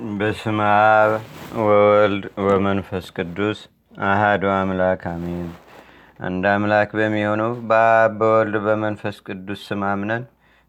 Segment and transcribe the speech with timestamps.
[0.00, 0.58] በስመ
[0.92, 1.10] አብ
[1.60, 3.58] ወወልድ ወመንፈስ ቅዱስ
[4.06, 5.48] አሃዱ አምላክ አሜን።
[6.20, 10.24] አንድ አምላክ በሚሆነው በአብ በወልድ በመንፈስ ቅዱስ ስም አምነን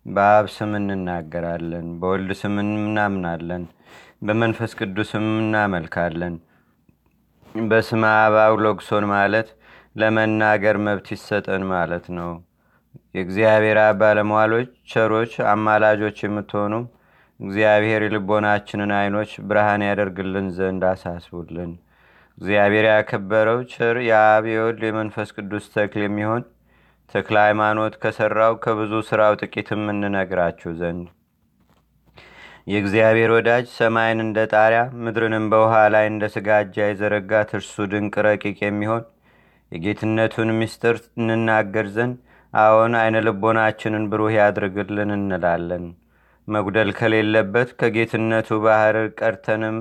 [0.06, 3.64] በአብ ስም እንናገራለን፣ በወልድ ስም እናምናለን፣
[4.22, 6.36] በመንፈስ ቅዱስም እናመልካለን።
[7.66, 9.50] በስመ አብ አውሎግሶን ማለት
[9.96, 12.32] ለመናገር መብት ይሰጠን ማለት ነው።
[13.16, 16.74] የእግዚአብሔር አብ ባለሟሎች ቸሮች አማላጆች የምትሆኑ
[17.42, 21.72] እግዚአብሔር የልቦናችንን አይኖች ብርሃን ያደርግልን ዘንድ አሳስቡልን።
[22.38, 26.44] እግዚአብሔር ያከበረው ቸር የአብ የወልድ የመንፈስ ቅዱስ ተክል የሚሆን
[27.14, 31.08] ተክለ ሃይማኖት ከሠራው ከብዙ ሥራው ጥቂትም እንነግራችሁ ዘንድ
[32.68, 39.04] የእግዚአብሔር ወዳጅ ሰማይን እንደ ጣሪያ ምድርንም በውሃ ላይ እንደ ስጋጃ የዘረጋት እርሱ ድንቅ ረቂቅ የሚሆን
[39.72, 42.16] የጌትነቱን ምስጢር እንናገር ዘንድ
[42.54, 45.86] አዎን አይነ ልቦናችንን ብሩህ ያድርግልን እንላለን።
[46.48, 49.78] መጉደል ከሌለበት ከጌትነቱ ባህር ቀርተንም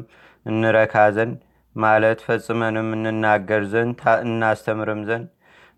[0.46, 1.36] እንረካ ዘንድ
[1.76, 5.28] ማለት ፈጽመንም እንናገር ዘንድ እናስተምርም ዘንድ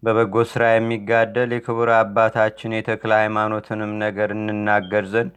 [0.03, 5.33] በበጎ ሥራ የሚጋደል የክቡር አባታችን የተክለ ሃይማኖትንም ነገር እንናገር ዘንድ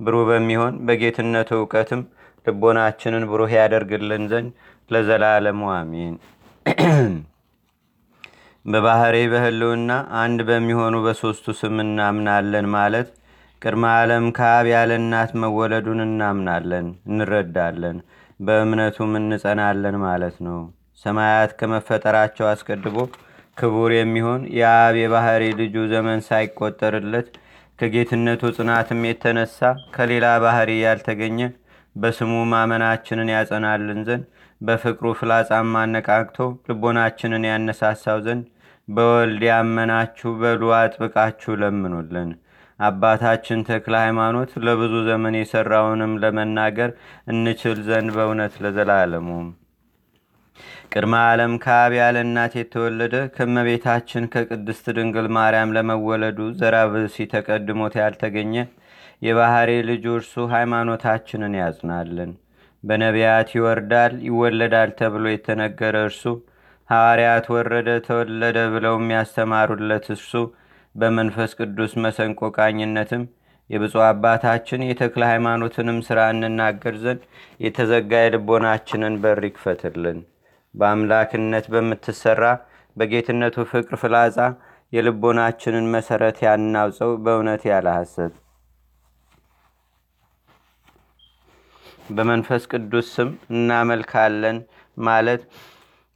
[0.00, 2.02] ብሩህ በሚሆን በጌትነቱ እውቀትም
[2.46, 4.50] ልቦናችንን ብሩህ ያደርግልን ዘንድ
[4.90, 6.14] ለዘላለሙ አሜን።
[8.64, 9.90] በባህሬ በህልውና
[10.22, 13.08] አንድ በሚሆኑ በሦስቱ ስም እናምናለን ማለት
[13.62, 17.96] ቅድመ ዓለም ከአብ ያለ እናት መወለዱን እናምናለን፣ እንረዳለን፣
[18.40, 20.58] በእምነቱም እንጸናለን ማለት ነው።
[21.04, 22.96] ሰማያት ከመፈጠራቸው አስቀድሞ
[23.58, 27.30] ክቡር የሚሆን የአብ የባህሪ ልጁ ዘመን ሳይቆጠርለት
[27.78, 29.58] ከጌትነቱ ጽናትም የተነሳ
[29.94, 31.40] ከሌላ ባህሪ ያልተገኘ
[31.96, 34.24] በስሙ ማመናችንን ያጸናልን ዘንድ
[34.60, 38.44] በፍቅሩ ፍላጻም አነቃቅቶ ልቦናችንን ያነሳሳው ዘንድ
[38.88, 42.30] በወልድ ያመናችሁ በሉ አጥብቃችሁ ለምኑልን።
[42.80, 46.90] አባታችን ተክለ ሃይማኖት ለብዙ ዘመን የሠራውንም ለመናገር
[47.32, 49.28] እንችል ዘንድ በእውነት ለዘላለሙ
[50.92, 58.54] ቅድመ ዓለም ከአብ ያለ እናት የተወለደ ከመቤታችን ከቅድስት ድንግል ማርያም ለመወለዱ ዘራብሲ ተቀድሞት ያልተገኘ
[59.22, 62.32] የባህሬ ልጁ እርሱ ሃይማኖታችንን ያጽናልን።
[62.84, 66.22] በነቢያት ይወርዳል ይወለዳል ተብሎ የተነገረ እርሱ
[66.88, 70.32] ሐዋርያት ወረደ ተወለደ ብለው የሚያስተማሩለት እርሱ
[70.98, 73.24] በመንፈስ ቅዱስ መሰንቆ ቃኝነትም
[73.70, 77.22] የብፁዕ አባታችን የተክለ ሃይማኖትንም ሥራ እንናገር ዘንድ
[77.60, 80.18] የተዘጋ የልቦናችንን በር ይክፈትልን።
[80.74, 82.44] በአምላክነት በምትሠራ
[82.96, 84.38] በጌትነቱ ፍቅር ፍላጻ
[84.92, 88.34] የልቦናችንን መሠረት ያናውፀው በእውነት ያለ ሐሰት
[92.10, 94.58] በመንፈስ ቅዱስ ስም እናመልካለን
[95.00, 95.42] ማለት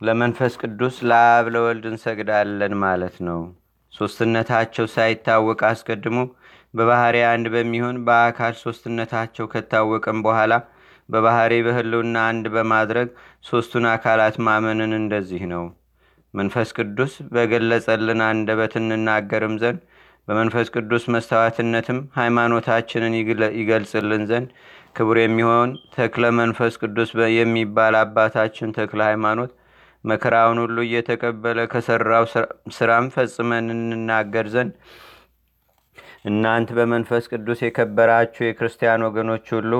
[0.00, 3.41] ለመንፈስ ቅዱስ ለአብ ለወልድ እንሰግዳለን ማለት ነው።
[3.94, 6.19] ሦስትነታቸው ሳይታወቅ አስቀድሞ
[6.75, 10.53] በባህሪ አንድ በሚሆን በአካል ሦስትነታቸው ከታወቀም በኋላ
[11.08, 13.08] በባህሪ በህልውና አንድ በማድረግ
[13.47, 15.64] ሦስቱን አካላት ማመንን እንደዚህ ነው።
[16.34, 19.81] መንፈስ ቅዱስ በገለጸልን አንደበት እንናገርም ዘንድ
[20.28, 23.14] በመንፈስ ቅዱስ መስተዋትነትም ሃይማኖታችንን
[23.60, 24.48] ይገልጽልን ዘንድ
[24.97, 29.52] ክቡር የሚሆን ተክለ መንፈስ ቅዱስ የሚባል አባታችን ተክለ ሃይማኖት
[30.04, 32.24] መከራውን ሁሉ እየተቀበለ ከሰራው
[32.76, 34.72] ስራም ፈጽመን እንናገር ዘንድ
[36.24, 39.72] እናንት በመንፈስ ቅዱስ የከበራችሁ የክርስቲያን ወገኖች ሁሉ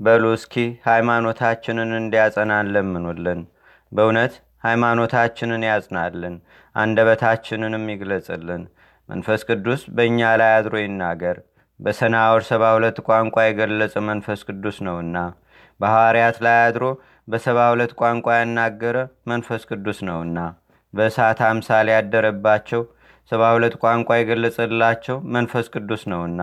[0.00, 0.54] በሉ እስኪ
[0.86, 3.40] ሃይማኖታችንን እንዲያጸናን ለምኑልን።
[3.92, 6.34] በእውነት ሃይማኖታችንን ያጽናልን፣
[6.74, 8.62] አንደበታችንንም ይግለጽልን።
[9.08, 11.36] መንፈስ ቅዱስ በእኛ ላይ አድሮ ይናገር።
[11.80, 15.16] በሰናወር ሰባ ሁለት ቋንቋ የገለጸ መንፈስ ቅዱስ ነውና
[15.80, 16.84] በሐዋርያት ላይ አድሮ
[17.30, 18.96] በሰባ ሁለት ቋንቋ ያናገረ
[19.30, 20.38] መንፈስ ቅዱስ ነውና
[20.94, 22.82] በእሳት አምሳል ያደረባቸው
[23.32, 26.40] ሰባ ሁለት ቋንቋ የገለጸላቸው መንፈስ ቅዱስ ነውና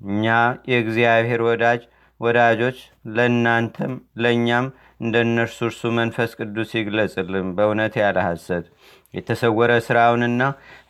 [0.00, 0.24] እኛ
[0.70, 1.82] የእግዚአብሔር ወዳጅ
[2.20, 2.78] ወዳጆች
[3.16, 4.66] ለእናንተም ለእኛም
[5.00, 8.66] እንደ እነርሱ እርሱ መንፈስ ቅዱስ ይግለጽልን በእውነት ያለ ሐሰት
[9.14, 10.42] የተሰወረ ሥራውንና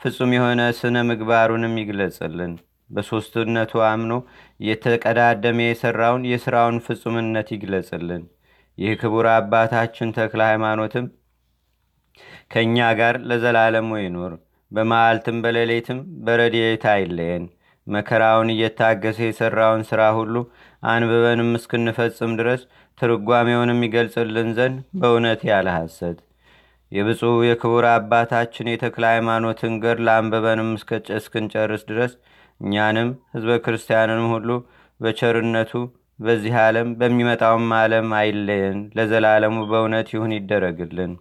[0.03, 2.53] ፍጹም የሆነ ስነ ምግባሩንም ይግለጽልን።
[2.91, 4.13] በሦስትነቱ አምኖ
[4.61, 8.23] የተቀዳደመ የሠራውን የሥራውን ፍጹምነት ይግለጽልን።
[8.79, 11.07] ይህ ክቡር አባታችን ተክለ ሃይማኖትም
[12.53, 14.33] ከእኛ ጋር ለዘላለሙ ይኑር።
[14.73, 17.45] በመዓልትም በሌሊትም በረድኤት አይለየን።
[17.87, 20.35] መከራውን እየታገሰ የሠራውን ሥራ ሁሉ
[20.87, 22.63] አንብበንም እስክንፈጽም ድረስ
[22.99, 26.19] ትርጓሜውንም ይገልጽልን ዘንድ በእውነት ያለ ሐሰት
[26.93, 30.71] የክቡር አባታችን የተክለ ሃይማኖትን ገድል አንብበንም
[31.17, 32.13] እስክንጨርስ ድረስ
[32.61, 34.51] እኛንም ሕዝበ ክርስቲያንንም ሁሉ
[35.01, 35.73] በቸርነቱ
[36.19, 41.13] በዚህ ዓለም በሚመጣውም ዓለም አይለየን። ለዘላለሙ በእውነት ይሁን ይደረግልን።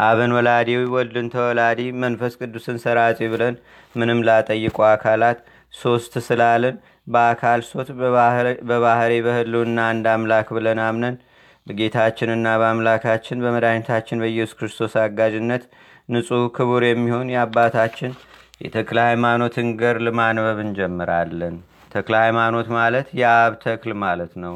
[0.00, 3.54] አብን ወላዲ ወልድን ተወላዲ መንፈስ ቅዱስን ሰራጺ ብለን
[3.94, 5.38] ምንም ላጠይቁ አካላት
[5.74, 6.76] ሶስት ስላልን
[7.06, 7.90] በአካል ሶስት
[8.68, 11.16] በባህሪ በህልውና አንድ አምላክ ብለን አምነን
[11.66, 15.64] በጌታችንና በአምላካችን በመድኃኒታችን በኢየሱስ ክርስቶስ አጋዥነት
[16.08, 18.12] ንጹሕ ክቡር የሚሆን የአባታችን
[18.60, 21.56] የተክለ ሃይማኖትን ገድል ማንበብ እንጀምራለን።
[21.96, 24.54] ተክለ ሃይማኖት ማለት የአብ ተክል ማለት ነው።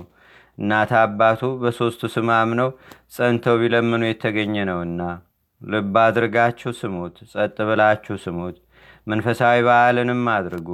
[0.58, 2.70] እናት አባቱ በሦስቱ ስም አምነው
[3.14, 5.02] ጸንተው ቢለምኑ የተገኘ ነውና
[5.62, 8.56] ልብ አድርጋችሁ ስሙት፣ ጸጥ ብላችሁ ስሙት።
[9.06, 10.68] መንፈሳዊ በዓልንም አድርጉ።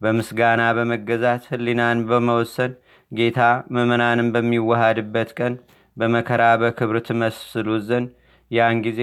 [0.00, 2.72] በምስጋና በመገዛት ህሊናን በመወሰን
[3.12, 3.40] ጌታ
[3.74, 5.54] ምዕመናንን በሚዋሃድበት ቀን
[5.96, 8.08] በመከራ በክብር ትመስሉት ዘንድ
[8.50, 9.00] ያን ጊዜ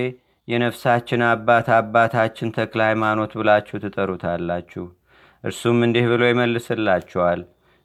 [0.48, 4.86] የነፍሳችን አባት አባታችን ተክለ ሃይማኖት ብላችሁ ትጠሩታላችሁ።
[5.44, 7.42] እርሱም እንዲህ ብሎ ይመልስላችኋል።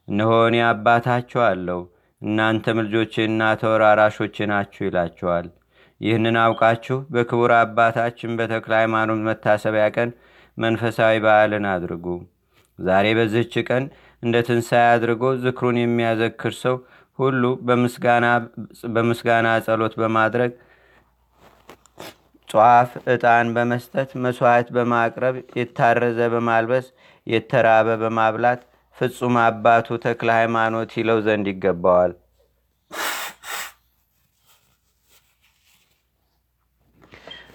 [0.09, 1.41] እነሆ እኔ አባታችሁ
[2.23, 5.47] እናንተም ልጆቼና ተወራራሾቼ ናችሁ ይላችኋል።
[6.01, 10.11] ይህንን አውቃችሁ በክቡር አባታችን በተክለ ሃይማኖት መታሰቢያ ቀን
[10.59, 12.07] መንፈሳዊ በዓልን አድርጉ።
[12.79, 13.85] ዛሬ በዚህች ቀን
[14.23, 16.77] እንደ ትንሣኤ አድርጎ ዝክሩን የሚያዘክር ሰው
[17.19, 17.43] ሁሉ
[18.95, 20.53] በምስጋና ጸሎት በማድረግ
[22.51, 26.87] ጧፍ ዕጣን በመስጠት መስዋዕት በማቅረብ የታረዘ በማልበስ
[27.27, 28.61] የተራበ በማብላት
[28.97, 32.13] ፍጹም አባቱ ተክለ ሃይማኖት ይለው ዘንድ ይገባዋል።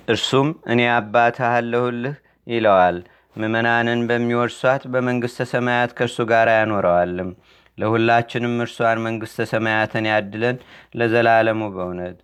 [0.08, 2.16] እርሱም እኔ አባትህ አለሁልህ
[2.48, 2.98] ይለዋል።
[3.36, 7.30] ምዕመናንን በሚወርሷት በመንግሥተ ሰማያት ከእርሱ ጋር ያኖረዋልም።
[7.78, 10.58] ለሁላችንም እርሷን መንግሥተ ሰማያትን ያድለን
[11.00, 12.18] ለዘላለሙ በእውነት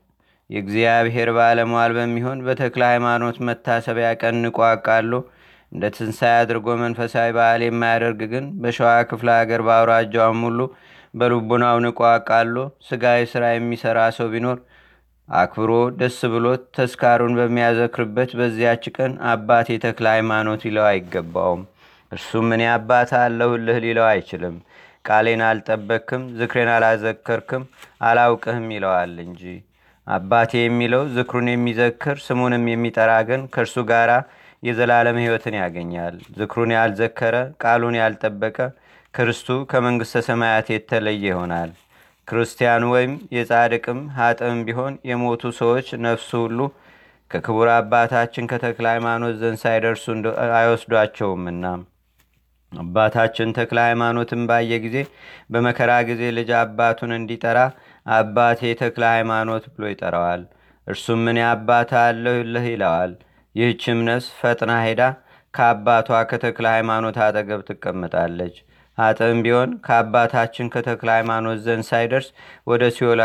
[0.49, 4.57] የእግዚአብሔር ባለሟል በሚሆን በተክለ ሃይማኖት መታሰቢያ ቀን ንቆ
[5.75, 10.59] እንደ ትንሣኤ አድርጎ መንፈሳዊ በዓል የማያደርግ ግን በሸዋ ክፍለ ሀገር በአውራጃውም ሁሉ
[11.13, 12.55] በልቡናው ንቆ አቃሎ
[12.87, 14.57] ስጋዊ ሥራ የሚሠራ ሰው ቢኖር
[15.29, 21.63] አክብሮ ደስ ብሎት ተስካሩን በሚያዘክርበት በዚያች ቀን አባት የተክለ ሃይማኖት ሊለው አይገባውም።
[22.11, 24.55] እርሱም እኔ አባት አለሁልህ ሊለው አይችልም።
[25.05, 27.63] ቃሌን አልጠበክም፣ ዝክሬን አላዘከርክም፣
[28.07, 29.41] አላውቅህም ይለዋል እንጂ
[30.07, 34.09] አባቴ የሚለው ዝክሩን የሚዘክር ስሙንም የሚጠራ ግን ከእርሱ ጋር
[34.65, 38.57] የዘላለም ሕይወትን ያገኛል። ዝክሩን ያልዘከረ ቃሉን ያልጠበቀ
[39.13, 41.71] ክርስቱ ከመንግሥተ ሰማያት የተለየ ይሆናል።
[42.27, 46.59] ክርስቲያኑ ወይም የጻድቅም ሀጥም ቢሆን የሞቱ ሰዎች ነፍሱ ሁሉ
[47.31, 50.05] ከክቡር አባታችን ከተክለ ሃይማኖት ዘንድ ሳይደርሱ
[50.57, 51.63] አይወስዷቸውምና
[52.71, 54.97] አባታችን ተክለ ሃይማኖትን ባየ ጊዜ
[55.51, 57.59] በመከራ ጊዜ ልጅ አባቱን እንዲጠራ
[58.13, 60.41] አባቴ ተክለ ሃይማኖት ብሎ ይጠራዋል።
[60.87, 63.13] እርሱም ምን አባት አለሁልህ ይለዋል።
[63.55, 65.01] ይህችም ነፍስ ፈጥና ሄዳ
[65.53, 68.55] ከአባቷ ከተክለ ሃይማኖት አጠገብ ትቀመጣለች።
[68.97, 72.27] አጥም ቢሆን ከአባታችን ከተክለ ሃይማኖት ዘንድ ሳይደርስ
[72.67, 73.21] ወደ ሲኦል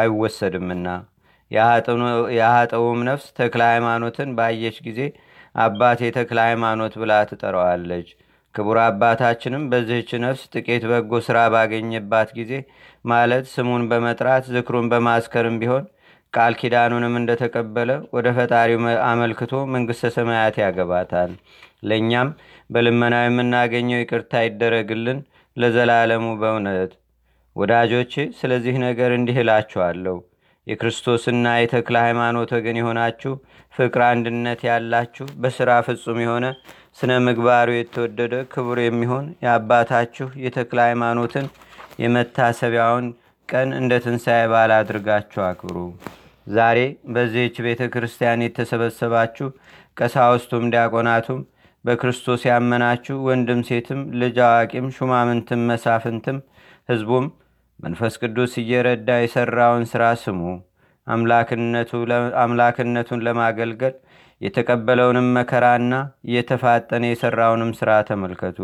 [0.00, 0.86] አይወሰድምና
[2.36, 5.00] የሀጠውም ነፍስ ተክለ ሃይማኖትን ባየች ጊዜ
[5.54, 8.08] አባቴ ተክለ ሃይማኖት ብላ ትጠራዋለች።
[8.54, 12.52] ክቡር አባታችንም በዚህች ነፍስ ጥቂት በጎ ሥራ ባገኘባት ጊዜ
[13.04, 15.84] ማለት ስሙን በመጥራት ዝክሩን በማስከርም ቢሆን
[16.34, 21.32] ቃል ኪዳኑንም እንደተቀበለ ወደ ፈጣሪው አመልክቶ መንግሥተ ሰማያት ያገባታል።
[21.88, 22.28] ለእኛም
[22.70, 25.18] በልመና የምናገኘው ይቅርታ ይደረግልን
[25.56, 26.92] ለዘላለሙ በእውነት።
[27.56, 30.16] ወዳጆቼ ስለዚህ ነገር እንዲህ እላችኋለሁ።
[30.66, 33.32] የክርስቶስና የተክለ ሃይማኖት ወገን የሆናችሁ
[33.74, 36.46] ፍቅር፣ አንድነት ያላችሁ በሥራ ፍጹም የሆነ
[36.98, 41.46] ስነ ምግባሩ የተወደደ ክቡር የሚሆን የአባታችሁ የተክለ ሃይማኖትን
[42.04, 43.06] የመታሰቢያውን
[43.48, 45.76] ቀን እንደ ትንሣኤ በዓል አድርጋችሁ አክብሩ።
[46.46, 46.78] ዛሬ
[47.14, 49.48] በዚህች ቤተ ክርስቲያን የተሰበሰባችሁ
[49.98, 51.40] ቀሳውስቱም ዲያቆናቱም
[51.84, 56.38] በክርስቶስ ያመናችሁ ወንድም ሴትም ልጅ አዋቂም ሹማምንትም መሳፍንትም
[56.88, 57.26] ሕዝቡም
[57.80, 60.40] መንፈስ ቅዱስ እየረዳ የሠራውን ሥራ ስሙ።
[62.42, 63.94] አምላክነቱን ለማገልገል
[64.40, 65.94] የተቀበለውንም መከራና
[66.28, 68.58] እየተፋጠነ የሠራውንም ሥራ ተመልከቱ።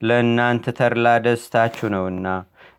[0.00, 2.26] ለእናንተ ተድላ ደስታችሁ ነውና፣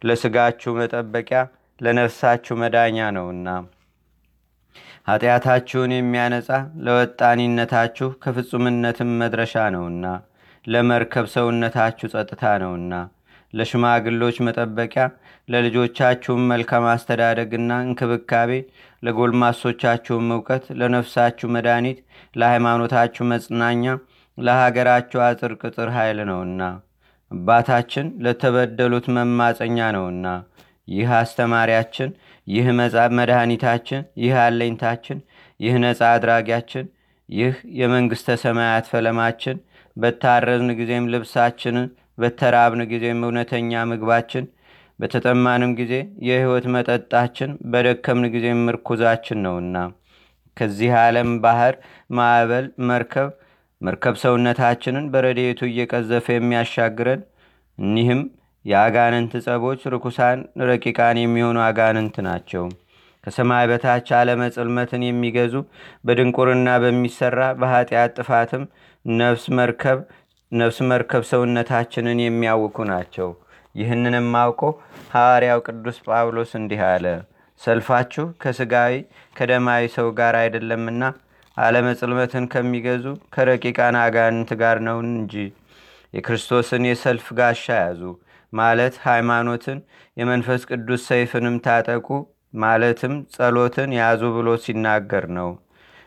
[0.01, 1.41] ለሥጋችሁ መጠበቂያ፣
[1.79, 3.47] ለነፍሳችሁ መዳኛ ነውና።
[5.09, 6.49] ኃጢአታችሁን የሚያነጻ
[6.85, 10.05] ለወጣኒነታችሁ ከፍጹምነትም መድረሻ ነውና፣
[10.65, 12.93] ለመርከብ ሰውነታችሁ ጸጥታ ነውና፣
[13.53, 15.05] ለሽማግሎች መጠበቂያ፣
[15.49, 18.51] ለልጆቻችሁም መልካም አስተዳደግና እንክብካቤ፣
[19.03, 21.99] ለጎልማሶቻችሁም እውቀት፣ ለነፍሳችሁ መድኃኒት፣
[22.35, 23.85] ለሃይማኖታችሁ መጽናኛ፣
[24.37, 26.61] ለሀገራችሁ አጥር ቅጥር ኃይል ነውና
[27.31, 30.27] አባታችን ለተበደሉት መማፀኛ ነውና
[30.89, 32.09] ይህ አስተማሪያችን፣
[32.47, 32.67] ይህ
[33.17, 35.17] መድኃኒታችን፣ ይህ አለኝታችን፣
[35.59, 36.85] ይህ ነፃ አድራጊያችን፣
[37.29, 39.57] ይህ የመንግሥተ ሰማያት ፈለማችን፣
[39.97, 41.87] በታረዝን ጊዜም ልብሳችንን፣
[42.21, 44.45] በተራብን ጊዜም እውነተኛ ምግባችን፣
[44.99, 45.93] በተጠማንም ጊዜ
[46.27, 49.75] የሕይወት መጠጣችን፣ በደከምን ጊዜም ምርኩዛችን ነውና
[50.57, 51.75] ከዚህ ዓለም ባህር
[52.11, 53.29] ማዕበል መርከብ
[53.81, 57.21] መርከብ ሰውነታችንን በረድኤቱ እየቀዘፈ የሚያሻግረን
[57.77, 58.21] እኒህም
[58.65, 60.39] የአጋንንት ጸቦች ርኩሳን
[60.69, 62.63] ረቂቃን የሚሆኑ አጋንንት ናቸው።
[63.23, 65.53] ከሰማይ በታች ዓለመ ጽልመትን የሚገዙ
[66.05, 68.63] በድንቁርና በሚሰራ በኃጢአት ጥፋትም
[69.05, 69.99] ነፍስ መርከብ
[70.51, 73.29] ነፍስ መርከብ ሰውነታችንን የሚያውኩ ናቸው።
[73.75, 74.61] ይህንንም አውቆ
[75.13, 77.05] ሐዋርያው ቅዱስ ጳውሎስ እንዲህ አለ።
[77.61, 78.93] ሰልፋችሁ ከስጋዊ
[79.35, 81.03] ከደማዊ ሰው ጋር አይደለምና
[81.57, 85.33] ዓለመ ጽልመትን ከሚገዙ ከረቂቃን አጋንንት ጋር ነው እንጂ
[86.13, 88.01] የክርስቶስን የሰልፍ ጋሻ ያዙ
[88.53, 89.79] ማለት ሃይማኖትን
[90.17, 92.07] የመንፈስ ቅዱስ ሰይፍንም ታጠቁ
[92.61, 95.49] ማለትም ጸሎትን ያዙ ብሎ ሲናገር ነው።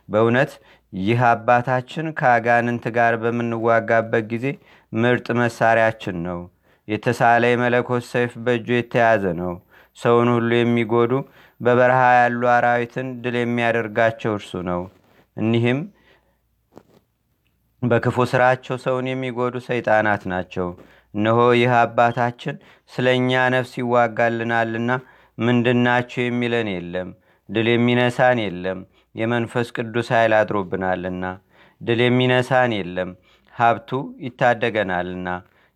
[0.09, 0.53] በእውነት
[0.93, 4.47] ይህ አባታችን ከአጋንንት ጋር በምንዋጋበት ጊዜ
[4.93, 6.41] ምርጥ መሳሪያችን ነው።
[6.89, 9.53] የተሳለ የመለኮት ሰይፍ በእጁ የተያዘ ነው።
[9.97, 11.13] ሰውን ሁሉ የሚጎዱ
[11.61, 14.81] በበረሃ ያሉ አራዊትን ድል የሚያደርጋቸው እርሱ ነው።
[15.37, 15.81] እኒህም
[17.83, 20.69] በክፉ ስራቸው ሰውን የሚጎዱ ሰይጣናት ናቸው።
[21.15, 22.57] እነሆ ይህ አባታችን
[22.93, 24.91] ስለ እኛ ነፍስ ይዋጋልናልና
[25.39, 27.09] ምንድናችሁ የሚለን የለም።
[27.49, 28.81] ድል የሚነሳን የለም።
[29.15, 31.25] የመንፈስ ቅዱስ ኃይል አድሮብናልና
[31.81, 33.11] ድል የሚነሳን የለም።
[33.55, 33.91] ሀብቱ
[34.27, 35.29] ይታደገናልና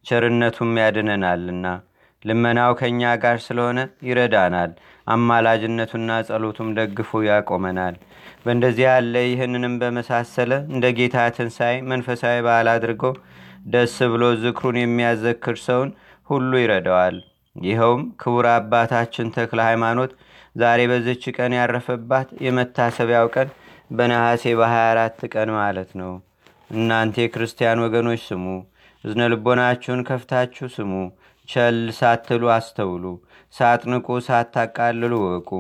[0.07, 1.67] ቸርነቱም ያድነናልና
[2.23, 3.79] ልመናው ከእኛ ጋር ስለሆነ
[4.09, 4.71] ይረዳናል።
[5.07, 7.97] አማላጅነቱና ጸሎቱም ደግፎ ያቆመናል።
[8.45, 13.03] በእንደዚህ ያለ ይህንንም በመሳሰለ እንደ ጌታ ትንሣኤ መንፈሳዊ በዓል አድርጎ
[13.67, 15.91] ደስ ብሎ ዝክሩን የሚያዘክር ሰውን
[16.29, 17.17] ሁሉ ይረዳዋል።
[17.57, 20.13] ይኸውም ክቡር አባታችን ተክለ ሃይማኖት
[20.57, 23.49] ዛሬ በዝች ቀን ያረፈባት የመታሰቢያው ቀን
[23.91, 26.13] በነሐሴ በ24 ቀን ማለት ነው።
[26.75, 28.47] እናንተ የክርስቲያን ወገኖች ስሙ፣
[29.05, 30.93] እዝነ ልቦናችሁን ከፍታችሁ ስሙ።
[31.49, 33.05] ቸል ሳትሉ አስተውሉ፣
[33.55, 35.51] ሳትንቁ ሳታቃልሉ ወቁ።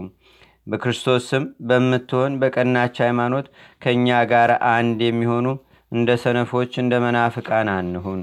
[0.66, 3.46] በክርስቶስ ስም በምትሆን በቀናች ሃይማኖት
[3.82, 5.46] ከእኛ ጋር አንድ የሚሆኑ
[5.92, 8.20] እንደ ሰነፎች እንደ መናፍቃን አንሁን።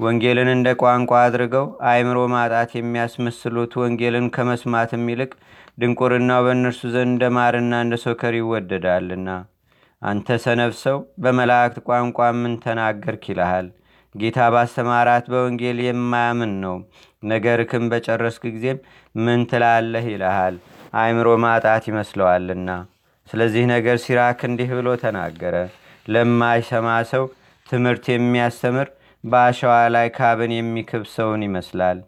[0.00, 5.32] ወንጌልን እንደ ቋንቋ አድርገው አእምሮ ማጣት የሚያስመስሉት ወንጌልን ከመስማትም ይልቅ
[5.78, 9.28] ድንቁርናው በእነርሱ ዘንድ እንደ ማርና እንደ ሶከር ይወደዳልና።
[10.02, 13.68] አንተ ሰነፍ ሰው በመላእክት ቋንቋ ምን ተናገርክ ይልሃል።
[14.14, 16.76] ጌታ ባስተማራት በወንጌል የማያምን ነው።
[17.26, 18.78] ነገር ክም በጨረስክ ጊዜም
[19.14, 20.56] ምን ትላለህ ይልሃል።
[20.94, 22.68] አእምሮ ማጣት ይመስለዋልና።
[23.28, 25.56] ስለዚህ ነገር ሲራክ እንዲህ ብሎ ተናገረ።
[26.06, 27.24] ለማይሰማ ሰው
[27.66, 28.88] ትምህርት የሚያስተምር
[29.24, 31.98] በአሸዋ ላይ ካብን የሚክብ ሰውን ይመስላል።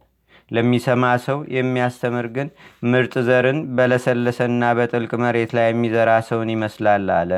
[0.51, 2.49] ለሚሰማ ሰው የሚያስተምር ግን
[2.91, 7.33] ምርጥ ዘርን በለሰለሰና በጥልቅ መሬት ላይ የሚዘራ ሰውን ይመስላል አለ።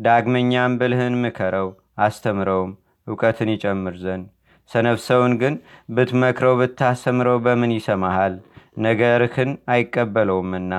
[0.00, 1.68] ዳግመኛም ብልህን ምከረው
[2.04, 2.70] አስተምረውም
[3.06, 4.26] እውቀትን ይጨምር ዘንድ።
[4.70, 5.54] ሰነፍ ሰውን ግን
[5.88, 8.34] ብትመክረው ብታስተምረው በምን ይሰማሃል?
[8.78, 10.72] ነገርህን አይቀበለውምና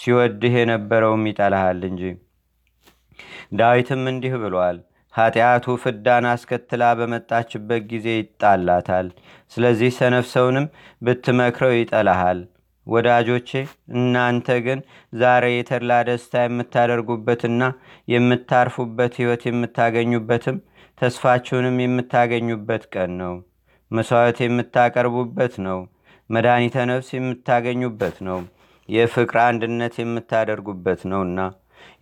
[0.00, 2.02] ሲወድህ የነበረውም ይጠላሃል እንጂ።
[3.58, 4.78] ዳዊትም እንዲህ ብሏል።
[5.14, 9.06] ኃጢአቱ ፍዳን አስከትላ በመጣችበት ጊዜ ይጣላታል።
[9.52, 10.66] ስለዚህ ሰነፍ ሰውንም
[11.02, 12.40] ብትመክረው ይጠላሃል።
[12.86, 13.50] ወዳጆቼ
[13.94, 14.78] እናንተ ግን
[15.12, 17.62] ዛሬ የተድላ ደስታ የምታደርጉበትና
[18.14, 20.58] የምታርፉበት ሕይወት የምታገኙበትም
[21.00, 23.34] ተስፋችሁንም የምታገኙበት ቀን ነው።
[23.90, 25.78] መሥዋዕት የምታቀርቡበት ነው።
[26.30, 28.40] መድኃኒተ ነፍስ የምታገኙበት ነው።
[28.88, 31.40] የፍቅር አንድነት የምታደርጉበት ነውና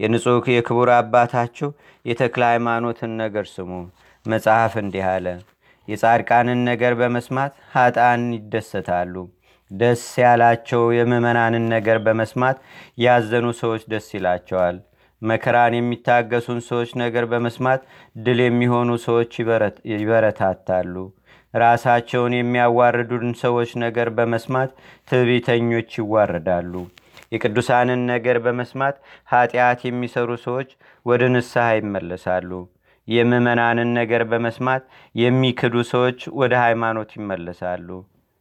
[0.01, 1.69] የንጹሕ የክቡር አባታችሁ
[2.05, 3.71] የተክለ ሃይማኖትን ነገር ስሙ።
[4.27, 5.27] መጽሐፍ እንዲህ አለ።
[5.89, 9.15] የጻድቃንን ነገር በመስማት ኃጣን ይደሰታሉ።
[9.71, 12.59] ደስ ያላቸው የምዕመናንን ነገር በመስማት
[13.03, 14.77] ያዘኑ ሰዎች ደስ ይላቸዋል።
[15.23, 17.81] መከራን የሚታገሱን ሰዎች ነገር በመስማት
[18.17, 19.33] ድል የሚሆኑ ሰዎች
[19.95, 20.95] ይበረታታሉ።
[21.55, 24.71] ራሳቸውን የሚያዋርዱን ሰዎች ነገር በመስማት
[25.09, 26.73] ትዕቢተኞች ይዋረዳሉ።
[27.33, 28.97] የቅዱሳንን ነገር በመስማት
[29.29, 30.71] ኃጢአት የሚሰሩ ሰዎች
[31.07, 32.51] ወደ ንስሐ ይመለሳሉ።
[33.09, 34.83] የምዕመናንን ነገር በመስማት
[35.15, 37.89] የሚክዱ ሰዎች ወደ ሃይማኖት ይመለሳሉ።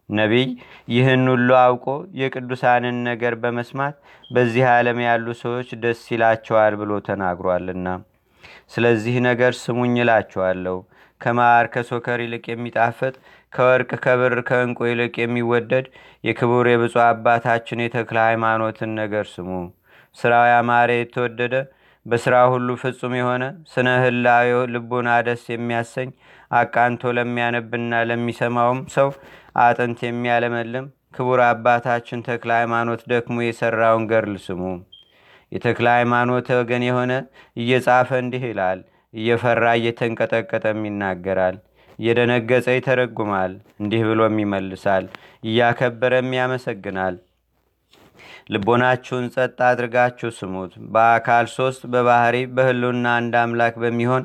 [0.10, 0.46] ነቢይ
[0.88, 1.86] ይህን ሁሉ አውቆ
[2.20, 3.96] የቅዱሳንን ነገር በመስማት
[4.30, 7.88] በዚህ ዓለም ያሉ ሰዎች ደስ ይላቸዋል ብሎ ተናግሯልና
[8.74, 10.78] ስለዚህ ነገር ስሙኝ እላችኋለሁ።
[11.22, 13.14] ከማር ከሶከር ይልቅ የሚጣፍጥ
[13.58, 15.86] ከወርቅ ከብር ከእንቁ ይልቅ የሚወደድ
[16.24, 19.50] የክቡር የብፁዕ አባታችን የተክለ ሃይማኖትን ነገር ስሙ።
[20.16, 21.56] ስራው ያማረ የተወደደ
[22.06, 26.10] በስራ ሁሉ ፍጹም የሆነ ስነ ህላዌው ልቡና ደስ የሚያሰኝ
[26.52, 29.10] አቃንቶ ለሚያነብና ለሚሰማውም ሰው
[29.64, 34.62] አጥንት የሚያለመልም ክቡር አባታችን ተክለ ሃይማኖት ደክሞ የሰራውን ገርል ስሙ።
[35.52, 37.12] የተክለ ሃይማኖት ወገን የሆነ
[37.58, 38.80] እየጻፈ እንዲህ ይላል።
[39.14, 41.56] እየፈራ እየተንቀጠቀጠም ይናገራል።
[42.00, 45.06] እየደነገጸ ይተረጉማል። እንዲህ ብሎም ይመልሳል።
[45.44, 47.16] እያከበረም ያመሰግናል።
[48.50, 54.24] ልቦናችሁን ጸጥ አድርጋችሁ ስሙት። በአካል ሶስት በባህሪ በህሉና አንድ አምላክ በሚሆን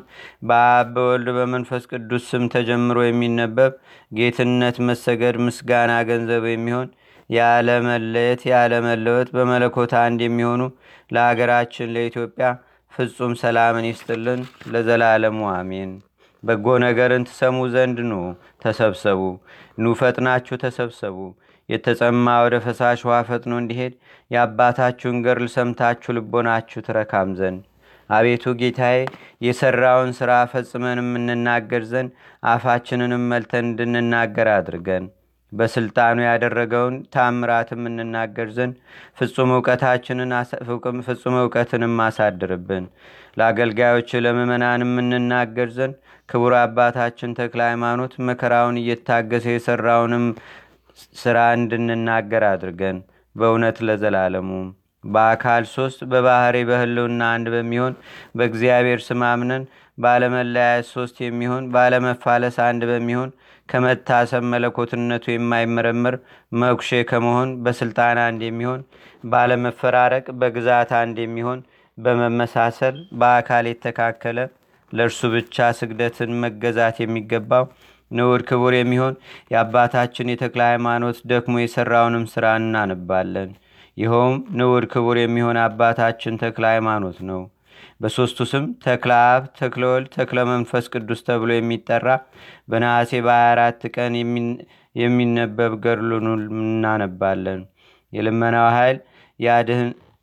[0.48, 3.72] በአብ በወልድ በመንፈስ ቅዱስ ስም ተጀምሮ የሚነበብ
[4.12, 6.88] ጌትነት፣ መሰገድ፣ ምስጋና ገንዘብ የሚሆን
[7.30, 10.62] ያለመለየት ያለመለወጥ በመለኮት አንድ የሚሆኑ
[11.10, 12.46] ለሀገራችን ለኢትዮጵያ
[12.92, 14.40] ፍጹም ሰላምን ይስጥልን
[14.72, 15.92] ለዘላለሙ አሜን።
[16.42, 18.14] በጎ ነገርን ትሰሙ ዘንድ ኑ
[18.64, 19.20] ተሰብሰቡ።
[19.78, 21.18] ኑ ፈጥናችሁ ተሰብሰቡ።
[21.68, 23.92] የተጸማ ወደ ፈሳሽ ውሃ ፈጥኖ እንዲሄድ
[24.30, 27.60] የአባታችሁን ገርል ሰምታችሁ ልቦናችሁ ትረካም ዘንድ
[28.10, 28.96] አቤቱ ጌታዬ
[29.46, 32.10] የሠራውን ሥራ ፈጽመን የምንናገር ዘንድ
[32.44, 35.04] አፋችንንም መልተን እንድንናገር አድርገን
[35.52, 38.74] በስልጣኑ ያደረገውን ታምራት የምንናገር ዘንድ
[39.18, 39.50] ፍጹም
[41.40, 42.86] እውቀትንም አሳድርብን።
[43.36, 45.96] ለአገልጋዮች ለምእመናን የምንናገር ዘንድ
[46.28, 50.26] ክቡር አባታችን ተክለ ሃይማኖት መከራውን እየታገሰ የሠራውንም
[51.16, 52.98] ሥራ እንድንናገር አድርገን።
[53.36, 54.48] በእውነት ለዘላለሙ
[55.04, 57.94] በአካል ሶስት በባህሪ በህልውና አንድ በሚሆን
[58.36, 59.64] በእግዚአብሔር ስም አምነን
[59.98, 63.30] ባለመለያየት ሶስት የሚሆን ባለመፋለስ አንድ በሚሆን
[63.72, 66.16] ከመታሰብ መለኮትነቱ የማይመረመር
[66.62, 68.80] መኩሼ ከመሆን በስልጣን አንድ የሚሆን
[69.24, 71.60] ባለመፈራረቅ በግዛት አንድ የሚሆን
[71.98, 74.38] በመመሳሰል በአካል የተካከለ
[74.92, 77.64] ለእርሱ ብቻ ስግደትን መገዛት የሚገባው
[78.10, 79.14] ንዑድ ክቡር የሚሆን
[79.52, 83.50] የአባታችን የተክለ ሃይማኖት ደክሞ የሠራውንም ሥራ እናንባለን።
[83.96, 87.40] ይኸውም ንዑድ ክቡር የሚሆን አባታችን ተክለ ሃይማኖት ነው።
[88.02, 92.08] በሦስቱ ስም ተክለ አብ፣ ተክለ ወልድ፣ ተክለ መንፈስ ቅዱስ ተብሎ የሚጠራ
[92.70, 94.14] በነሐሴ በ24 ቀን
[94.94, 96.26] የሚነበብ ገድሉን
[96.60, 97.60] እናነባለን።
[98.12, 98.98] የልመናው ኃይል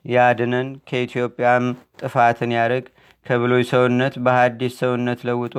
[0.05, 1.65] ያድነን፣ ከኢትዮጵያም
[2.01, 2.85] ጥፋትን ያርቅ፣
[3.25, 5.55] ከብሎይ ሰውነት በሐዲስ ሰውነት ለውጦ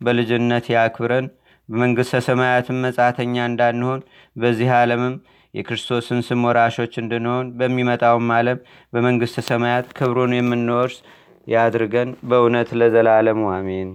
[0.00, 1.26] በልጅነት ያክብረን፣
[1.68, 4.00] በመንግሥተ ሰማያትም መጻተኛ እንዳንሆን
[4.36, 5.14] በዚህ ዓለምም
[5.54, 8.58] የክርስቶስን ስም ወራሾች እንድንሆን በሚመጣውም ዓለም
[8.92, 10.96] በመንግሥተ ሰማያት ክብሩን የምንወርስ
[11.46, 13.90] ያድርገን በእውነት ለዘላለሙ አሜን።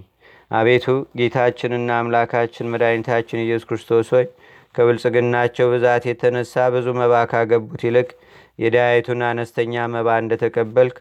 [0.50, 0.86] አቤቱ
[1.18, 4.26] ጌታችንና አምላካችን መድኃኒታችን ኢየሱስ ክርስቶስ ሆይ
[4.74, 8.08] ከብልጽግናቸው ብዛት የተነሳ ብዙ መባ ካገቡት ይልቅ
[8.58, 10.96] የዳያይቱን አነስተኛ መባ እንደተቀበልክ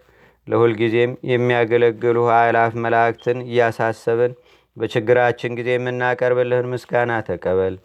[0.48, 4.34] ለሁልጊዜም የሚያገለግሉ አእላፍ መላእክትን እያሳሰብን
[4.78, 7.76] በችግራችን ጊዜ የምናቀርብልህን ምስጋና ተቀበል።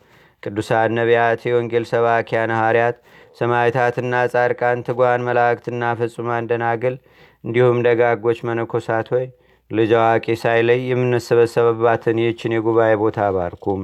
[0.43, 2.97] ቅዱሳን ነቢያት፣ የወንጌል ሰባኪያን ሐዋርያት፣
[3.37, 6.97] ሰማዕታትና ጻድቃን፣ ትጓን መላእክትና ፍጹማን ደናግል
[7.45, 9.27] እንዲሁም ደጋጎች መነኮሳት ሆይ
[9.71, 13.83] ልጅ አዋቂ ሳይለይ የምንሰበሰበባትን ይህችን የጉባኤ ቦታ ባርኩም።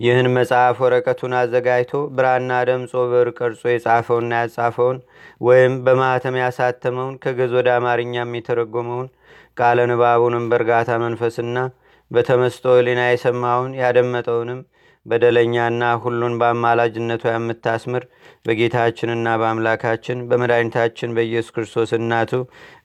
[0.00, 4.98] ይህን መጽሐፍ ወረቀቱን አዘጋጅቶ ብራና ደምጾ ብዕር ቀርጾ የጻፈውና ያጻፈውን
[5.40, 9.08] ወይም በማኅተም ያሳተመውን ከግዕዝ ወደ አማርኛም የተረጎመውን
[9.58, 11.56] ቃለ ንባቡንም በእርጋታ መንፈስና
[12.10, 14.60] በተመስጦ ሕሊና የሰማውን ያደመጠውንም
[15.08, 18.04] በደለኛና ሁሉን በአማላጅነቷ የምታስምር
[18.46, 22.32] በጌታችንና በአምላካችን በመድኃኒታችን በኢየሱስ ክርስቶስ እናቱ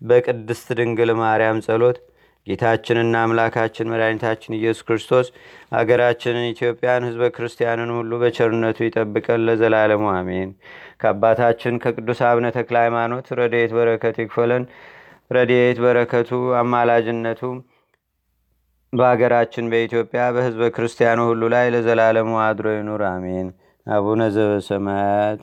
[0.10, 2.00] በቅድስት ድንግል ማርያም ጸሎት
[2.48, 5.28] ጌታችንና አምላካችን መድኃኒታችን ኢየሱስ ክርስቶስ
[5.72, 10.50] አገራችንን ኢትዮጵያን ህዝበ ክርስቲያንን ሁሉ በቸርነቱ ይጠብቀን ለዘላለሙ አሜን።
[11.02, 14.66] ከአባታችን ከቅዱስ አብነ ተክለ ሃይማኖት ረድኤት በረከት ይክፈለን።
[15.32, 17.42] ረድኤት በረከቱ አማላጅነቱ
[18.93, 23.47] በሀገራችን በኢትዮጵያ በህዝበ ክርስቲያኑ ሁሉ ላይ ለዘላለሙ አድሮ ይኑር አሜን።
[23.88, 25.39] አቡነ ዘበሰማያት